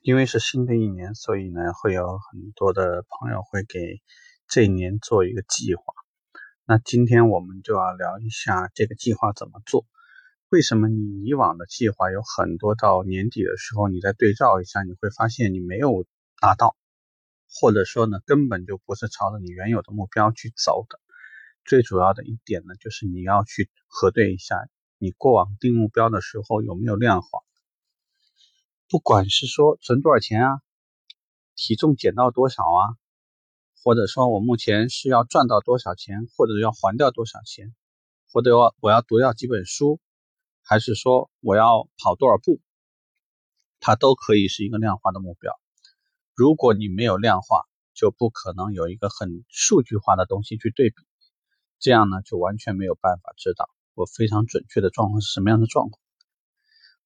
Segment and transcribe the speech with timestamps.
[0.00, 4.00] 因为是新的一年，所以呢，会有很多的朋友会给
[4.46, 5.82] 这一年做一个计划。
[6.64, 9.86] 那今天我们就要聊一下这个计划怎么做。
[10.50, 16.06] 为什么你以往的计划有很多到年底的时候，你再对照一下，你会发现你没有
[16.40, 16.76] 达到，
[17.50, 21.00] 或者说呢，根本就不是朝着你原有的目标去走的。
[21.64, 24.56] 最主要的一点呢，就是你要去核对一下，
[24.96, 27.40] 你过往定目标的时候有没有量化。
[28.90, 30.62] 不管是说存多少钱啊，
[31.56, 32.96] 体重减到多少啊，
[33.84, 37.74] 或者说我目前是要赚到多少钱，或者要还掉多少钱，
[38.32, 40.00] 或者我我要读掉几本书，
[40.62, 42.62] 还是说我要跑多少步，
[43.78, 45.52] 它都可以是一个量化的目标。
[46.34, 50.96] 如果你没有量化，就不可能有一个很数据化的东西去对比，
[51.78, 56.00] 这样呢就完全没有办法知道我非常准确的状况是什么样的状况。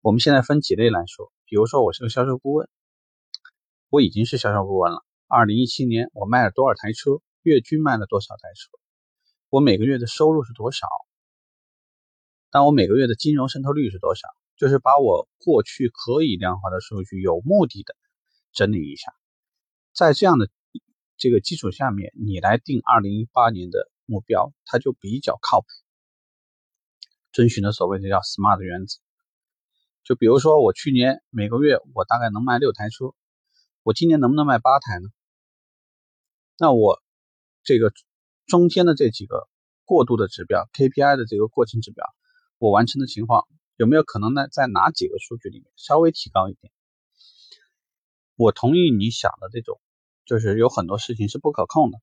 [0.00, 1.30] 我们现在分几类来说。
[1.48, 2.68] 比如说，我是个销售顾问，
[3.88, 5.04] 我已经是销售顾问了。
[5.28, 7.22] 二零一七年，我卖了多少台车？
[7.42, 8.72] 月均卖了多少台车？
[9.48, 10.88] 我每个月的收入是多少？
[12.50, 14.26] 但我每个月的金融渗透率是多少？
[14.56, 17.94] 就是把我过去可以量化的数据，有目的的
[18.52, 19.12] 整理一下，
[19.92, 20.48] 在这样的
[21.16, 25.66] 这个基础下面，你来定二零一八年的目标，它就比较靠谱，
[27.30, 28.98] 遵循的所谓的叫 SMART 原则。
[30.06, 33.06] 就比如说，我去年每个月我大概能卖六台车，
[33.82, 35.08] 我今年能不能卖八台呢？
[36.56, 37.02] 那我
[37.64, 37.92] 这个
[38.46, 39.48] 中间的这几个
[39.84, 42.06] 过渡的指标 KPI 的这个过程指标，
[42.58, 44.46] 我完成的情况有没有可能呢？
[44.46, 46.72] 在哪几个数据里面稍微提高一点？
[48.36, 49.80] 我同意你想的这种，
[50.24, 51.98] 就是有很多事情是不可控的，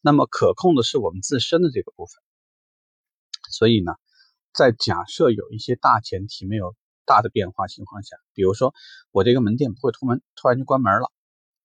[0.00, 2.20] 那么可控的是我们自身的这个部分。
[3.48, 3.92] 所以呢，
[4.52, 6.74] 在假设有一些大前提没有。
[7.04, 8.74] 大的变化情况下，比如说
[9.10, 11.10] 我这个门店不会突门突然就关门了，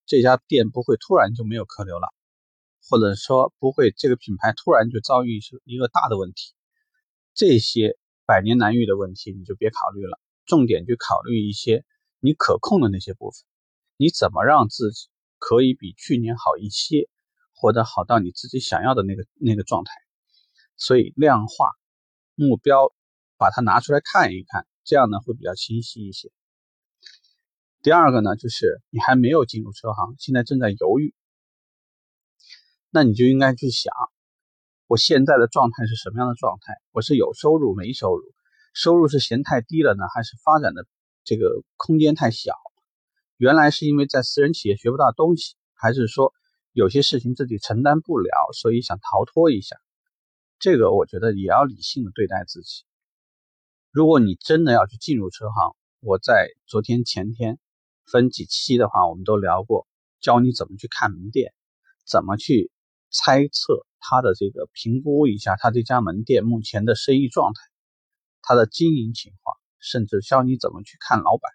[0.06, 2.08] 这家店不会突然就没有客流了，
[2.90, 6.54] 或者说不会这个品牌突然就遭遇一个大的问题，
[7.34, 11.86] 这些百年难遇的问题你就别考虑了，重点去考虑一些
[12.20, 13.40] 你可控的那些部分，
[13.98, 15.08] 你怎么让自己
[15.38, 17.10] 可以比去年好一些，
[17.54, 19.92] 或者好到你自己想要的那个那个状态，
[20.78, 21.70] 所以量化
[22.34, 22.92] 目标，
[23.38, 24.66] 把它拿出来看一看。
[24.87, 26.31] 这样呢会比较清晰一些。
[27.83, 31.14] 第二个呢，就是你还没有进入车行，现在正在犹豫，
[32.89, 33.93] 那你就应该去想，
[34.87, 36.73] 我现在的状态是什么样的状态？
[36.93, 38.23] 我是有收入没收入？
[38.73, 40.86] 收入是嫌太低了呢，还是发展的
[41.25, 42.54] 这个空间太小？
[43.36, 46.33] 原来是因为在私人企业学不到东西，还是说
[46.71, 49.75] 有些事情自己承担不了，所以想逃脱一下？
[50.59, 52.86] 这个我觉得也要理性的对待自己。
[53.98, 57.58] 如果你真的要去进入车行，我在昨天前天
[58.06, 59.88] 分几期的话，我们都聊过，
[60.20, 61.52] 教你怎么去看门店，
[62.06, 62.72] 怎么去
[63.10, 67.60] 猜测他的这个评估一下他这家门店目前的生意状态，
[68.44, 71.52] 他的经营情况，甚至教你怎么去看老板。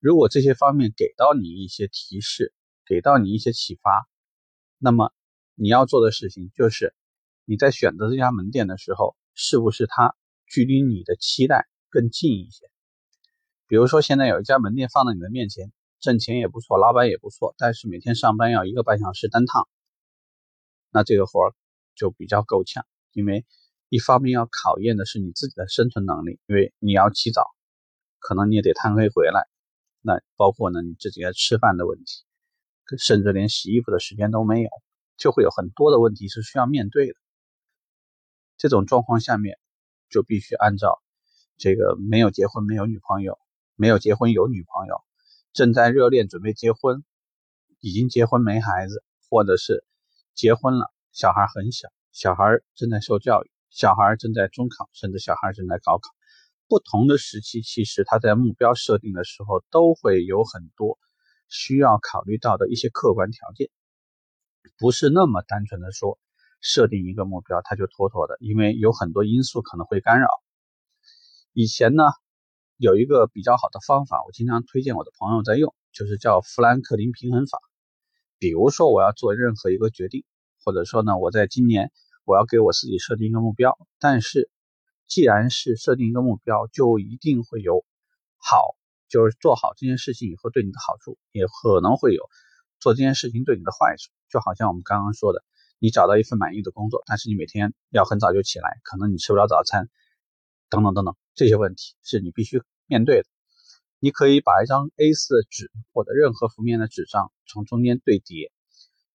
[0.00, 2.52] 如果这些方面给到你一些提示，
[2.84, 4.06] 给到你一些启发，
[4.76, 5.14] 那么
[5.54, 6.94] 你要做的事情就是
[7.46, 10.14] 你在选择这家门店的时候，是不是他？
[10.50, 12.70] 距离你的期待更近一些。
[13.66, 15.70] 比如说，现在有一家门店放在你的面前，
[16.00, 19.68] 挣钱也不错，老板也不错，但是每天上班要一个半小时单趟，
[20.90, 21.54] 那这个活儿
[21.94, 22.86] 就比较够呛。
[23.12, 23.44] 因为
[23.90, 27.42] 一方面要考验的是你自己的生存能力，因为你要起早，
[28.18, 29.46] 可能你也得贪黑回来。
[30.00, 32.24] 那包括呢你自己要吃饭的问题，
[32.96, 34.70] 甚至连洗衣服的时间都没有，
[35.18, 37.14] 就会有很多的问题是需要面对的。
[38.56, 39.58] 这种状况下面。
[40.10, 41.02] 就必须按照
[41.56, 43.38] 这个没有结婚没有女朋友，
[43.74, 45.02] 没有结婚有女朋友，
[45.52, 47.04] 正在热恋准备结婚，
[47.80, 49.84] 已经结婚没孩子，或者是
[50.34, 56.10] 结婚了小孩很小，小孩正在受教育，小孩正在中考，甚至小孩正在高考，
[56.68, 60.98] 不同的时期，其实他在目标设定的时候都会有很多
[61.48, 63.68] 需要考虑到的一些客观条件，
[64.78, 66.18] 不是那么单纯的说。
[66.60, 70.28] 设定一个目标，它就妥妥的，因为有很多因素可能会干扰。
[71.52, 72.02] 以前呢，
[72.76, 77.58] 有一个比较好的方法，我经常推荐我的朋友在用，就是叫富兰克林平衡法。
[78.38, 80.24] 比如说，我要做任何一个决定，
[80.64, 81.90] 或者说呢，我在今年
[82.24, 84.50] 我要给我自己设定一个目标，但是
[85.06, 87.84] 既然是设定一个目标，就一定会有
[88.36, 88.76] 好，
[89.08, 92.22] 就是做好这件事情以后对你的好处，也可能会有
[92.78, 94.10] 做这件事情对你的坏处。
[94.28, 95.42] 就好像我们刚刚说的。
[95.78, 99.88] 你找到一份满意的工作，但是你每天要很早就起来，可能你吃不了早餐，
[100.70, 103.28] 等等等等，这些问题是你必须面对的。
[104.00, 108.52] 你可以把一张 A4 纸或者任何幅面的纸张从中间对叠，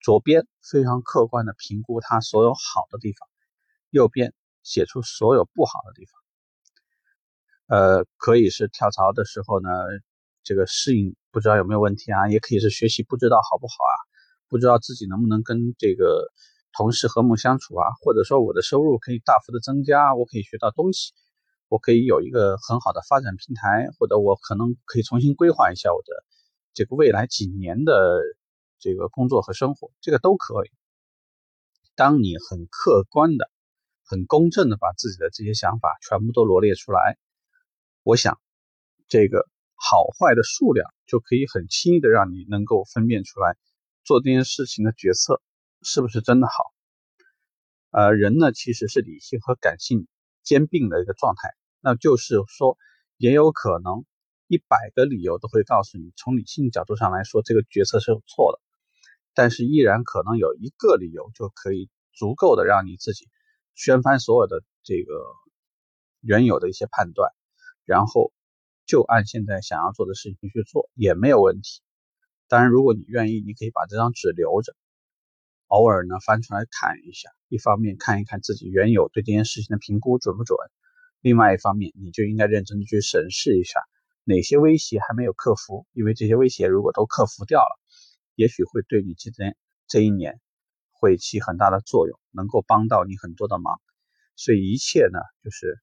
[0.00, 3.28] 左边非常客观的评估它所有好的地方，
[3.90, 6.12] 右边写出所有不好的地方。
[7.66, 9.68] 呃，可以是跳槽的时候呢，
[10.44, 13.96] 这个适应不知道有没有问题啊，也可以是学习不知道好不好啊，
[14.48, 16.32] 不知道自己能不能跟这个
[16.76, 21.12] 同事和睦相处啊，或者说我的收入可以大幅的增加，我可以学到东西。
[21.70, 26.24] 我可以有一个很好的发展平台，或者我可能可以重新规划一下我的
[26.72, 28.22] 这个未来几年的
[28.78, 30.70] 这个工作和生活，这个都可以。
[31.94, 33.50] 当你很客观的、
[34.02, 37.18] 很公正的把自己的这些想法全部都罗列出来，
[38.02, 38.40] 我想
[39.06, 43.58] 这个好坏的数量就可以很轻易的让你能够分辨出来，
[44.08, 45.40] 做这件事情的决策
[45.82, 46.52] 是不是真的好。
[47.90, 50.08] 呃，人呢其实是理性和感性。
[50.44, 52.78] 兼并的一个状态，那就是说，
[53.18, 54.06] 也有可能
[54.46, 58.60] 一百个理由都会告诉你，从理性角度上来说，这个决策是错的，
[59.34, 63.28] 但是依然可能有一个理由就可以足够的让你自己
[63.74, 65.12] 掀翻所有的这个
[66.22, 67.30] 原有的一些判断，
[67.84, 68.32] 然后
[68.86, 71.82] 就按现在想要做的事情去做也没有问题。
[72.48, 74.74] 当然，如果你愿意，你可以把这张纸留着。
[75.66, 80.56] 偶尔呢翻出来看一下，一方面看一看自己原有对这件事情的评估准不准，
[81.20, 83.80] 另外一方面你就应该认真的去审视一下
[84.24, 87.78] 哪些威胁还没有克服，因为这些威胁如果都克服掉了，
[88.34, 90.40] 也许会对你今天这一年
[90.90, 93.78] 会起很大的作用，能够帮到你很多的忙。
[94.36, 95.78] 所以一切呢，就是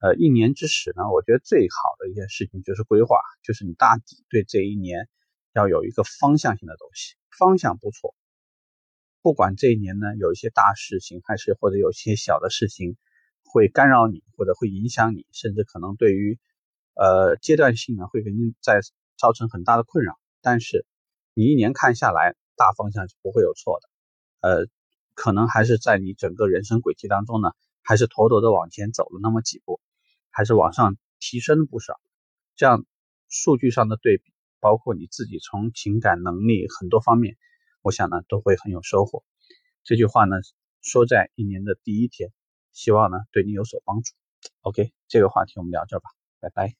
[0.00, 5.10] 呃一年之始呢，我觉得最好的一件事情就是规划，就是你大体对这一年
[5.54, 8.14] 要有一个方向性的东西，方向不错。
[9.22, 12.96] 不管这一年呢有一些大事情，还是或者有些小的事情
[13.44, 16.38] 会干扰你，或者会影响你，甚至可能对于
[16.94, 18.80] 呃阶段性呢会给你在
[19.16, 20.18] 造成很大的困扰。
[20.42, 20.84] 但是
[21.32, 23.88] 你一年看下来，大方向是不会有错的。
[24.40, 24.66] 呃，
[25.14, 29.80] 可能还是在你整个人生轨迹当中呢，还是妥妥的往前走了那么几步，
[30.30, 31.98] 还是往上提升不少。
[32.56, 32.84] 这样
[33.30, 34.33] 数据上的对比，
[34.64, 37.36] 包括你自己从情感能力很多方面。
[37.82, 39.22] 我想呢，都会很有收获。
[39.82, 40.36] 这句话呢，
[40.80, 42.32] 说在一年的第一天，
[42.72, 44.14] 希望呢对你有所帮助。
[44.62, 46.08] OK，这个话题我们聊这吧，
[46.40, 46.74] 拜拜。